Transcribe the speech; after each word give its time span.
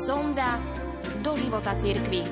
sonda 0.00 0.56
do 1.20 1.36
života 1.36 1.76
cirkvi. 1.76 2.24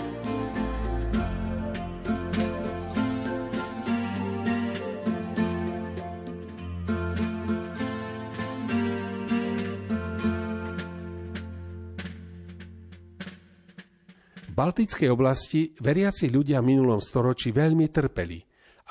Baltickej 14.48 15.12
oblasti 15.12 15.70
veriaci 15.76 16.32
ľudia 16.32 16.64
v 16.64 16.72
minulom 16.72 16.98
storočí 16.98 17.52
veľmi 17.52 17.92
trpeli 17.92 18.42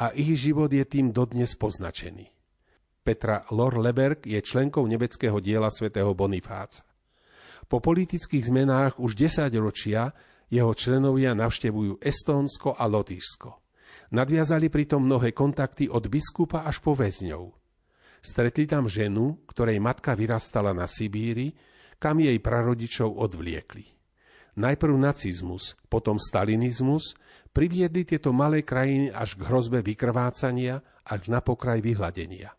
a 0.05 0.13
ich 0.13 0.37
život 0.37 0.69
je 0.69 0.85
tým 0.85 1.09
dodnes 1.09 1.57
poznačený. 1.57 2.29
Petra 3.01 3.41
Lorleberg 3.49 4.23
je 4.23 4.37
členkou 4.39 4.85
nebeckého 4.85 5.41
diela 5.41 5.73
svätého 5.73 6.13
Bonifáca. 6.13 6.96
Po 7.67 7.83
politických 7.83 8.47
zmenách 8.47 8.99
už 8.99 9.15
10 9.15 9.51
ročia 9.59 10.15
jeho 10.47 10.71
členovia 10.71 11.35
navštevujú 11.35 11.99
Estónsko 11.99 12.79
a 12.79 12.87
Lotyšsko. 12.87 13.49
Nadviazali 14.15 14.71
pritom 14.71 15.03
mnohé 15.03 15.35
kontakty 15.35 15.91
od 15.91 16.07
biskupa 16.07 16.63
až 16.63 16.79
po 16.79 16.95
väzňov. 16.95 17.51
Stretli 18.23 18.63
tam 18.63 18.87
ženu, 18.87 19.43
ktorej 19.51 19.83
matka 19.83 20.15
vyrastala 20.15 20.71
na 20.71 20.87
Sibíri, 20.87 21.51
kam 21.99 22.23
jej 22.23 22.39
prarodičov 22.39 23.11
odvliekli. 23.19 23.83
Najprv 24.57 24.95
nacizmus, 24.97 25.77
potom 25.85 26.17
stalinizmus 26.17 27.13
priviedli 27.53 28.07
tieto 28.07 28.33
malé 28.33 28.65
krajiny 28.65 29.13
až 29.13 29.37
k 29.37 29.45
hrozbe 29.45 29.85
vykrvácania, 29.85 30.81
až 31.05 31.29
na 31.29 31.45
pokraj 31.45 31.83
vyhladenia. 31.83 32.57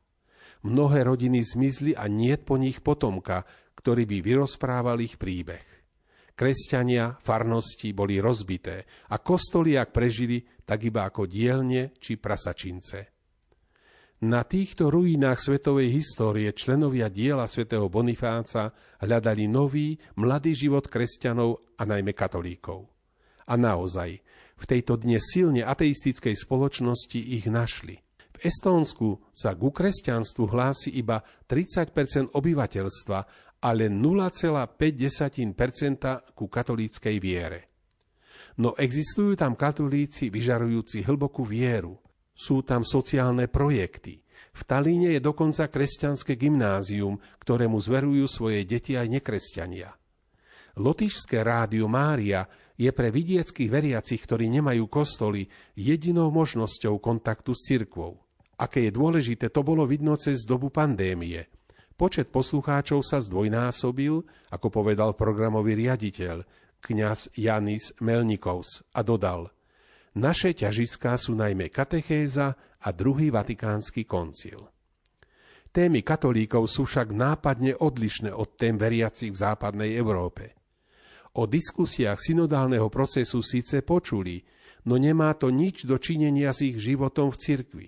Mnohé 0.62 1.06
rodiny 1.06 1.42
zmizli 1.42 1.94
a 1.94 2.06
niet 2.06 2.42
po 2.47 2.58
nich 2.58 2.82
potomka, 2.82 3.47
ktorý 3.78 4.10
by 4.10 4.18
vyrozprával 4.18 4.98
ich 4.98 5.14
príbeh. 5.14 5.62
Kresťania, 6.34 7.18
farnosti 7.18 7.94
boli 7.94 8.18
rozbité 8.18 8.82
a 9.10 9.22
kostoly, 9.22 9.78
ak 9.78 9.94
prežili, 9.94 10.42
tak 10.66 10.86
iba 10.86 11.06
ako 11.06 11.26
dielne 11.26 11.94
či 11.98 12.18
prasačince. 12.18 13.18
Na 14.18 14.42
týchto 14.42 14.90
ruinách 14.90 15.38
svetovej 15.38 15.94
histórie 15.94 16.50
členovia 16.50 17.06
diela 17.06 17.46
svätého 17.46 17.86
Bonifáca 17.86 18.74
hľadali 18.98 19.46
nový, 19.46 19.94
mladý 20.18 20.58
život 20.58 20.90
kresťanov 20.90 21.78
a 21.78 21.86
najmä 21.86 22.18
katolíkov. 22.18 22.90
A 23.46 23.54
naozaj, 23.54 24.18
v 24.58 24.64
tejto 24.66 24.98
dne 24.98 25.22
silne 25.22 25.62
ateistickej 25.62 26.34
spoločnosti 26.34 27.18
ich 27.18 27.46
našli. 27.46 28.02
V 28.38 28.46
Estónsku 28.46 29.22
sa 29.34 29.54
ku 29.54 29.70
kresťanstvu 29.70 30.50
hlási 30.50 30.94
iba 30.98 31.22
30% 31.46 32.34
obyvateľstva, 32.34 33.18
ale 33.62 33.90
0,5% 33.90 36.34
ku 36.34 36.46
katolíckej 36.46 37.16
viere. 37.18 37.60
No 38.58 38.74
existujú 38.74 39.38
tam 39.38 39.54
katolíci 39.54 40.30
vyžarujúci 40.30 41.02
hlbokú 41.06 41.46
vieru, 41.46 41.98
sú 42.34 42.62
tam 42.62 42.84
sociálne 42.86 43.48
projekty. 43.50 44.22
V 44.54 44.62
Talíne 44.66 45.14
je 45.14 45.20
dokonca 45.22 45.70
kresťanské 45.70 46.36
gymnázium, 46.38 47.18
ktorému 47.42 47.78
zverujú 47.78 48.26
svoje 48.30 48.64
deti 48.66 48.94
aj 48.94 49.08
nekresťania. 49.10 49.98
Lotyšské 50.78 51.42
rádio 51.42 51.90
Mária 51.90 52.46
je 52.78 52.86
pre 52.94 53.10
vidieckých 53.10 53.66
veriacich, 53.66 54.22
ktorí 54.22 54.46
nemajú 54.46 54.86
kostoly, 54.86 55.50
jedinou 55.74 56.30
možnosťou 56.30 57.02
kontaktu 57.02 57.50
s 57.50 57.66
cirkvou. 57.66 58.22
Aké 58.58 58.86
je 58.86 58.94
dôležité, 58.94 59.50
to 59.50 59.66
bolo 59.66 59.86
vidno 59.86 60.14
cez 60.14 60.46
dobu 60.46 60.70
pandémie. 60.70 61.50
Počet 61.98 62.30
poslucháčov 62.30 63.02
sa 63.02 63.18
zdvojnásobil, 63.18 64.22
ako 64.54 64.66
povedal 64.70 65.19
programový 65.19 65.75
riaditeľ, 65.75 66.47
kňaz 66.78 67.34
Janis 67.34 67.91
Melnikovs, 67.98 68.86
a 68.94 69.03
dodal– 69.03 69.50
naše 70.19 70.50
ťažiská 70.50 71.14
sú 71.14 71.38
najmä 71.38 71.70
katechéza 71.70 72.59
a 72.59 72.88
druhý 72.91 73.31
vatikánsky 73.31 74.03
koncil. 74.03 74.66
Témy 75.70 76.03
katolíkov 76.03 76.66
sú 76.66 76.91
však 76.91 77.14
nápadne 77.14 77.78
odlišné 77.78 78.34
od 78.34 78.59
tém 78.59 78.75
veriacich 78.75 79.30
v 79.30 79.38
západnej 79.38 79.94
Európe. 79.94 80.59
O 81.38 81.47
diskusiách 81.47 82.19
synodálneho 82.19 82.91
procesu 82.91 83.47
síce 83.47 83.86
počuli, 83.86 84.42
no 84.91 84.98
nemá 84.98 85.38
to 85.38 85.54
nič 85.54 85.86
do 85.86 86.00
činenia 86.03 86.50
s 86.50 86.66
ich 86.66 86.82
životom 86.82 87.30
v 87.30 87.38
cirkvi. 87.38 87.86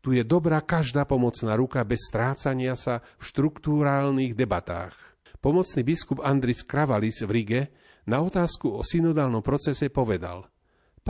Tu 0.00 0.16
je 0.16 0.24
dobrá 0.24 0.64
každá 0.64 1.04
pomocná 1.04 1.52
ruka 1.56 1.84
bez 1.84 2.08
strácania 2.08 2.72
sa 2.76 3.04
v 3.20 3.22
štruktúrálnych 3.24 4.32
debatách. 4.32 4.96
Pomocný 5.40 5.84
biskup 5.84 6.24
Andris 6.24 6.64
Kravalis 6.64 7.20
v 7.24 7.30
Rige 7.32 7.60
na 8.08 8.24
otázku 8.24 8.80
o 8.80 8.82
synodálnom 8.84 9.44
procese 9.44 9.92
povedal– 9.92 10.44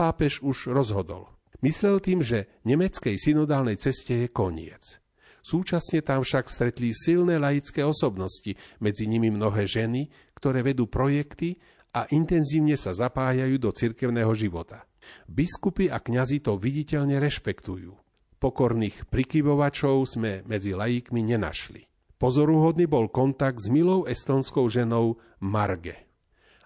pápež 0.01 0.41
už 0.41 0.71
rozhodol. 0.71 1.29
Myslel 1.61 2.01
tým, 2.01 2.25
že 2.25 2.49
nemeckej 2.65 3.21
synodálnej 3.21 3.77
ceste 3.77 4.25
je 4.25 4.27
koniec. 4.33 4.97
Súčasne 5.45 6.01
tam 6.01 6.25
však 6.25 6.49
stretli 6.49 6.93
silné 6.93 7.37
laické 7.37 7.85
osobnosti, 7.85 8.57
medzi 8.81 9.05
nimi 9.05 9.29
mnohé 9.29 9.69
ženy, 9.69 10.09
ktoré 10.37 10.65
vedú 10.65 10.89
projekty 10.89 11.57
a 11.93 12.09
intenzívne 12.09 12.73
sa 12.77 12.93
zapájajú 12.97 13.61
do 13.61 13.69
cirkevného 13.73 14.33
života. 14.33 14.85
Biskupy 15.29 15.89
a 15.89 15.97
kňazi 16.01 16.45
to 16.45 16.57
viditeľne 16.57 17.17
rešpektujú. 17.17 17.93
Pokorných 18.41 19.05
prikyvovačov 19.05 20.17
sme 20.17 20.41
medzi 20.49 20.73
laikmi 20.73 21.21
nenašli. 21.21 21.85
Pozoruhodný 22.17 22.89
bol 22.89 23.13
kontakt 23.13 23.61
s 23.61 23.69
milou 23.69 24.09
estonskou 24.09 24.65
ženou 24.65 25.21
Marge. 25.45 26.09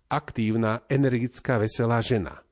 Aktívna, 0.07 0.87
energická, 0.87 1.59
veselá 1.59 1.99
žena– 1.99 2.39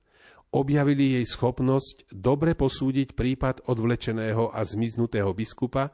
objavili 0.54 1.18
jej 1.18 1.26
schopnosť 1.26 2.14
dobre 2.14 2.54
posúdiť 2.54 3.18
prípad 3.18 3.66
odvlečeného 3.66 4.54
a 4.54 4.62
zmiznutého 4.62 5.34
biskupa 5.34 5.90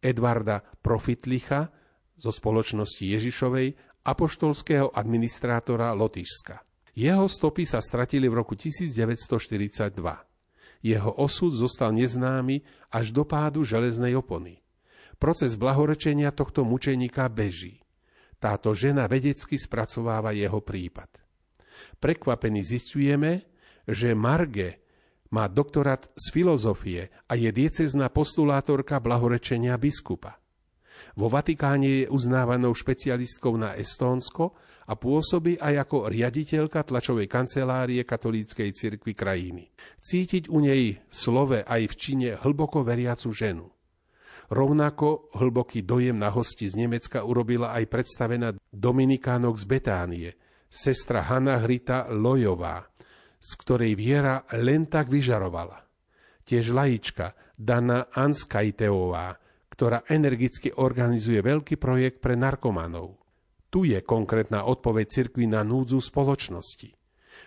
Edvarda 0.00 0.64
Profitlicha 0.80 1.68
zo 2.16 2.32
spoločnosti 2.32 3.04
Ježišovej, 3.04 3.76
apoštolského 4.08 4.90
administrátora 4.96 5.92
Lotyšska. 5.92 6.64
Jeho 6.98 7.28
stopy 7.30 7.62
sa 7.68 7.78
stratili 7.78 8.26
v 8.26 8.42
roku 8.42 8.56
1942. 8.58 9.92
Jeho 10.78 11.10
osud 11.18 11.50
zostal 11.54 11.90
neznámy 11.90 12.62
až 12.94 13.10
do 13.10 13.26
pádu 13.26 13.66
železnej 13.66 14.14
opony. 14.14 14.62
Proces 15.18 15.58
blahorečenia 15.58 16.30
tohto 16.30 16.62
mučeníka 16.62 17.26
beží. 17.26 17.82
Táto 18.38 18.70
žena 18.70 19.10
vedecky 19.10 19.58
spracováva 19.58 20.30
jeho 20.30 20.62
prípad. 20.62 21.10
Prekvapení 21.98 22.62
zistujeme, 22.62 23.50
že 23.82 24.14
Marge 24.14 24.78
má 25.34 25.50
doktorát 25.50 26.06
z 26.14 26.30
filozofie 26.30 27.10
a 27.26 27.34
je 27.34 27.50
diecezná 27.50 28.08
postulátorka 28.08 29.02
blahorečenia 29.02 29.74
biskupa. 29.74 30.38
Vo 31.18 31.26
Vatikáne 31.26 32.04
je 32.04 32.10
uznávanou 32.10 32.74
špecialistkou 32.74 33.58
na 33.58 33.74
Estónsko 33.74 34.54
a 34.88 34.96
pôsobí 34.96 35.60
aj 35.60 35.84
ako 35.84 36.08
riaditeľka 36.08 36.86
tlačovej 36.88 37.28
kancelárie 37.28 38.02
katolíckej 38.08 38.72
cirkvi 38.72 39.12
krajiny. 39.12 39.68
Cítiť 40.00 40.48
u 40.48 40.64
nej 40.64 40.96
v 40.96 41.12
slove 41.12 41.60
aj 41.60 41.82
v 41.92 41.94
čine 41.94 42.28
hlboko 42.40 42.80
veriacu 42.80 43.28
ženu. 43.28 43.68
Rovnako 44.48 45.28
hlboký 45.36 45.84
dojem 45.84 46.16
na 46.16 46.32
hosti 46.32 46.64
z 46.64 46.80
Nemecka 46.80 47.20
urobila 47.20 47.76
aj 47.76 47.84
predstavená 47.84 48.56
Dominikánok 48.72 49.60
z 49.60 49.64
Betánie, 49.68 50.30
sestra 50.72 51.20
Hanna 51.28 51.60
Hrita 51.60 52.08
Lojová, 52.08 52.88
z 53.36 53.50
ktorej 53.60 53.92
viera 53.92 54.48
len 54.56 54.88
tak 54.88 55.12
vyžarovala. 55.12 55.84
Tiež 56.48 56.72
lajička 56.72 57.36
Dana 57.60 58.08
Anskajteová, 58.08 59.36
ktorá 59.78 60.02
energicky 60.10 60.74
organizuje 60.74 61.38
veľký 61.38 61.78
projekt 61.78 62.18
pre 62.18 62.34
narkomanov. 62.34 63.14
Tu 63.70 63.94
je 63.94 64.02
konkrétna 64.02 64.66
odpoveď 64.66 65.06
cirkvi 65.06 65.46
na 65.46 65.62
núdzu 65.62 66.02
spoločnosti. 66.02 66.90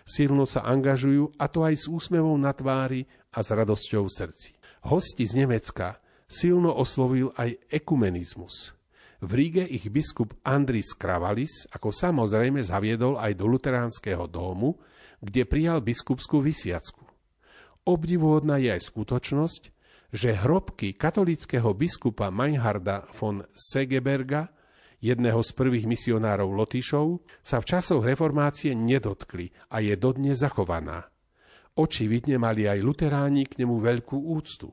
Silno 0.08 0.48
sa 0.48 0.64
angažujú, 0.64 1.36
a 1.36 1.44
to 1.52 1.60
aj 1.60 1.76
s 1.76 1.84
úsmevom 1.92 2.40
na 2.40 2.56
tvári 2.56 3.04
a 3.36 3.44
s 3.44 3.52
radosťou 3.52 4.08
v 4.08 4.14
srdci. 4.16 4.50
Hosti 4.88 5.28
z 5.28 5.44
Nemecka 5.44 6.00
silno 6.24 6.72
oslovil 6.72 7.36
aj 7.36 7.68
ekumenizmus. 7.68 8.72
V 9.20 9.30
Ríge 9.36 9.68
ich 9.68 9.92
biskup 9.92 10.32
Andris 10.40 10.96
Kravalis 10.96 11.68
ako 11.68 11.92
samozrejme 11.92 12.64
zaviedol 12.64 13.20
aj 13.20 13.36
do 13.36 13.44
luteránskeho 13.44 14.24
domu, 14.24 14.80
kde 15.20 15.44
prijal 15.44 15.84
biskupskú 15.84 16.40
vysviacku. 16.40 17.04
Obdivuhodná 17.84 18.56
je 18.56 18.72
aj 18.72 18.88
skutočnosť, 18.88 19.62
že 20.12 20.36
hrobky 20.36 20.92
katolického 20.92 21.72
biskupa 21.72 22.28
Meinharda 22.28 23.08
von 23.16 23.48
Segeberga, 23.56 24.52
jedného 25.00 25.40
z 25.40 25.50
prvých 25.56 25.88
misionárov 25.88 26.52
Lotyšov, 26.52 27.24
sa 27.40 27.58
v 27.58 27.68
časoch 27.72 28.04
reformácie 28.04 28.76
nedotkli 28.76 29.48
a 29.72 29.80
je 29.80 29.96
dodne 29.96 30.36
zachovaná. 30.36 31.08
Očividne 31.72 32.36
mali 32.36 32.68
aj 32.68 32.84
luteráni 32.84 33.48
k 33.48 33.64
nemu 33.64 33.80
veľkú 33.80 34.28
úctu. 34.36 34.68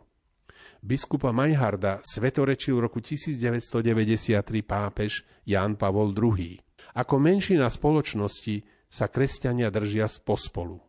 Biskupa 0.84 1.32
Meinharda 1.32 2.04
svetorečil 2.04 2.76
v 2.76 2.92
roku 2.92 3.00
1993 3.00 4.44
pápež 4.64 5.24
Ján 5.48 5.80
Pavol 5.80 6.12
II 6.12 6.60
Ako 7.00 7.16
menšina 7.20 7.72
spoločnosti 7.72 8.64
sa 8.92 9.08
kresťania 9.08 9.72
držia 9.72 10.12
pospolu. 10.24 10.89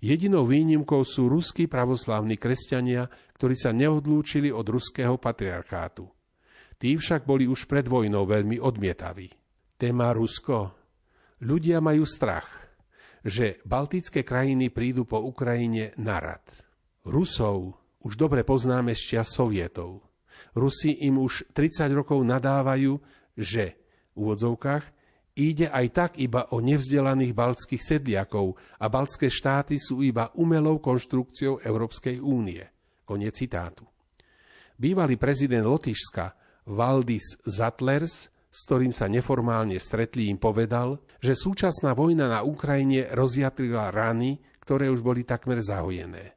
Jedinou 0.00 0.44
výnimkou 0.44 1.02
sú 1.02 1.32
ruskí 1.32 1.64
pravoslávni 1.66 2.36
kresťania, 2.36 3.08
ktorí 3.36 3.54
sa 3.56 3.72
neodlúčili 3.72 4.52
od 4.52 4.66
ruského 4.68 5.16
patriarchátu. 5.16 6.08
Tí 6.76 6.96
však 6.96 7.24
boli 7.24 7.48
už 7.48 7.64
pred 7.64 7.88
vojnou 7.88 8.28
veľmi 8.28 8.60
odmietaví. 8.60 9.32
Téma 9.80 10.12
Rusko. 10.12 10.76
Ľudia 11.40 11.80
majú 11.80 12.04
strach, 12.04 12.48
že 13.24 13.60
baltické 13.64 14.24
krajiny 14.24 14.72
prídu 14.72 15.04
po 15.04 15.20
Ukrajine 15.24 15.96
na 16.00 16.20
rad. 16.20 16.44
Rusov 17.04 17.76
už 18.04 18.16
dobre 18.16 18.44
poznáme 18.44 18.96
z 18.96 19.16
čas 19.16 19.32
sovietov. 19.32 20.04
Rusi 20.52 21.04
im 21.04 21.20
už 21.20 21.48
30 21.52 21.92
rokov 21.96 22.20
nadávajú, 22.24 23.00
že 23.36 23.76
v 24.12 24.14
úvodzovkách 24.16 24.95
ide 25.36 25.68
aj 25.68 25.86
tak 25.92 26.10
iba 26.16 26.48
o 26.56 26.64
nevzdelaných 26.64 27.36
baltských 27.36 27.82
sedliakov 27.84 28.56
a 28.80 28.88
baltské 28.88 29.28
štáty 29.28 29.76
sú 29.76 30.00
iba 30.00 30.32
umelou 30.40 30.80
konštrukciou 30.80 31.60
Európskej 31.60 32.18
únie. 32.18 32.64
Konec 33.04 33.36
citátu. 33.36 33.84
Bývalý 34.76 35.20
prezident 35.20 35.68
Lotyšska 35.68 36.34
Valdis 36.66 37.38
Zatlers, 37.46 38.32
s 38.50 38.58
ktorým 38.66 38.90
sa 38.90 39.06
neformálne 39.06 39.76
stretli, 39.76 40.32
im 40.32 40.40
povedal, 40.40 40.98
že 41.20 41.36
súčasná 41.36 41.92
vojna 41.92 42.32
na 42.32 42.40
Ukrajine 42.42 43.12
rozjatrila 43.12 43.92
rany, 43.92 44.40
ktoré 44.64 44.88
už 44.90 45.04
boli 45.04 45.22
takmer 45.22 45.60
zahojené 45.60 46.36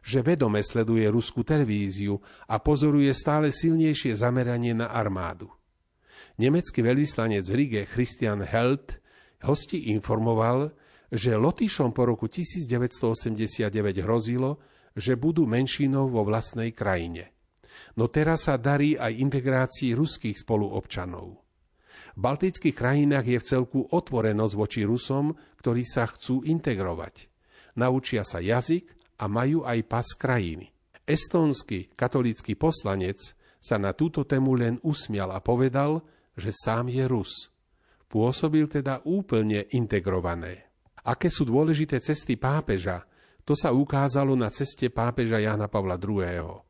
že 0.00 0.24
vedome 0.24 0.64
sleduje 0.64 1.04
ruskú 1.12 1.44
televíziu 1.44 2.16
a 2.48 2.56
pozoruje 2.56 3.12
stále 3.12 3.52
silnejšie 3.52 4.16
zameranie 4.16 4.72
na 4.72 4.88
armádu. 4.88 5.52
Nemecký 6.40 6.80
veľvyslanec 6.80 7.44
v 7.44 7.52
Rige 7.52 7.82
Christian 7.84 8.40
Held 8.40 8.96
hosti 9.44 9.92
informoval, 9.92 10.72
že 11.12 11.36
Lotyšom 11.36 11.92
po 11.92 12.08
roku 12.08 12.32
1989 12.32 13.68
hrozilo, 14.00 14.56
že 14.96 15.20
budú 15.20 15.44
menšinou 15.44 16.08
vo 16.08 16.24
vlastnej 16.24 16.72
krajine. 16.72 17.36
No 18.00 18.08
teraz 18.08 18.48
sa 18.48 18.56
darí 18.56 18.96
aj 18.96 19.20
integrácii 19.20 19.92
ruských 19.92 20.40
spoluobčanov. 20.40 21.44
V 22.16 22.18
baltických 22.18 22.72
krajinách 22.72 23.26
je 23.28 23.36
v 23.36 23.44
celku 23.44 23.80
otvorenosť 23.92 24.54
voči 24.56 24.80
Rusom, 24.88 25.36
ktorí 25.60 25.84
sa 25.84 26.08
chcú 26.08 26.40
integrovať. 26.40 27.28
Naučia 27.76 28.24
sa 28.24 28.40
jazyk 28.40 28.88
a 29.20 29.28
majú 29.28 29.68
aj 29.68 29.78
pas 29.84 30.08
krajiny. 30.16 30.72
Estónsky 31.04 31.92
katolícky 31.92 32.56
poslanec 32.56 33.36
sa 33.60 33.76
na 33.76 33.92
túto 33.92 34.24
tému 34.24 34.56
len 34.56 34.80
usmial 34.80 35.36
a 35.36 35.44
povedal, 35.44 36.00
že 36.36 36.54
sám 36.54 36.90
je 36.90 37.06
Rus. 37.06 37.50
Pôsobil 38.10 38.66
teda 38.66 39.06
úplne 39.06 39.70
integrované. 39.70 40.66
Aké 41.06 41.30
sú 41.30 41.46
dôležité 41.46 42.02
cesty 42.02 42.36
pápeža, 42.36 43.06
to 43.46 43.56
sa 43.56 43.72
ukázalo 43.72 44.36
na 44.36 44.52
ceste 44.52 44.92
pápeža 44.92 45.40
Jana 45.40 45.66
Pavla 45.66 45.96
II. 45.96 46.60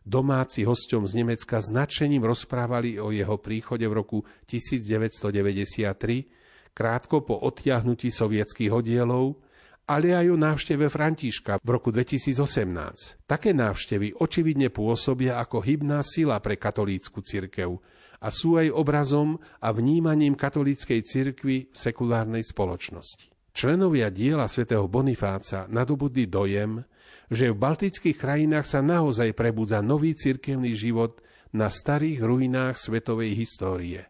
Domáci 0.00 0.64
hosťom 0.64 1.04
z 1.04 1.12
Nemecka 1.20 1.60
značením 1.60 2.24
rozprávali 2.24 2.96
o 2.96 3.12
jeho 3.12 3.36
príchode 3.36 3.84
v 3.84 3.92
roku 3.92 4.24
1993, 4.48 6.72
krátko 6.72 7.20
po 7.20 7.36
odtiahnutí 7.44 8.08
sovietských 8.08 8.72
oddielov, 8.72 9.44
ale 9.90 10.14
aj 10.14 10.26
o 10.30 10.38
návšteve 10.38 10.86
Františka 10.86 11.58
v 11.60 11.68
roku 11.68 11.90
2018. 11.92 13.26
Také 13.26 13.50
návštevy 13.50 14.22
očividne 14.22 14.70
pôsobia 14.70 15.42
ako 15.42 15.58
hybná 15.60 16.00
sila 16.06 16.38
pre 16.38 16.54
katolícku 16.56 17.20
cirkev, 17.20 17.76
a 18.20 18.28
sú 18.28 18.60
aj 18.60 18.68
obrazom 18.68 19.40
a 19.64 19.72
vnímaním 19.72 20.36
katolíckej 20.36 21.00
cirkvy 21.00 21.72
v 21.72 21.76
sekulárnej 21.76 22.44
spoločnosti. 22.44 23.32
Členovia 23.50 24.12
diela 24.12 24.46
svätého 24.46 24.86
Bonifáca 24.86 25.66
nadobudli 25.66 26.30
dojem, 26.30 26.86
že 27.32 27.50
v 27.50 27.58
baltických 27.58 28.14
krajinách 28.14 28.68
sa 28.68 28.84
naozaj 28.84 29.34
prebudza 29.34 29.82
nový 29.82 30.14
cirkevný 30.14 30.76
život 30.76 31.18
na 31.50 31.66
starých 31.66 32.22
ruinách 32.22 32.78
svetovej 32.78 33.34
histórie. 33.34 34.06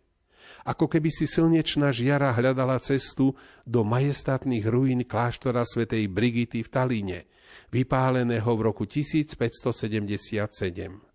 Ako 0.61 0.93
keby 0.93 1.09
si 1.09 1.25
slnečná 1.25 1.89
žiara 1.89 2.37
hľadala 2.37 2.77
cestu 2.85 3.33
do 3.65 3.81
majestátnych 3.81 4.69
ruín 4.69 5.09
kláštora 5.09 5.65
svätej 5.65 6.05
Brigity 6.05 6.61
v 6.61 6.69
Talíne, 6.69 7.19
vypáleného 7.73 8.45
v 8.45 8.61
roku 8.61 8.85
1577 8.85 11.10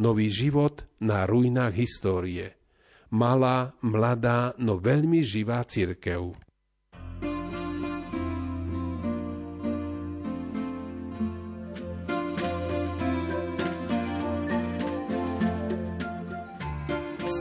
nový 0.00 0.32
život 0.32 0.86
na 1.00 1.28
ruinách 1.28 1.74
histórie. 1.76 2.56
Malá, 3.14 3.76
mladá, 3.78 4.56
no 4.58 4.80
veľmi 4.80 5.22
živá 5.22 5.62
církev. 5.62 6.34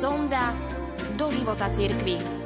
Sonda 0.04 0.52
do 1.16 1.32
života 1.32 1.72
církvy. 1.72 2.43